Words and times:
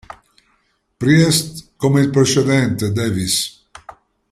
Priest 0.97 1.75
come 1.77 2.01
il 2.01 2.09
precedente 2.09 2.91
Davis. 2.91 3.67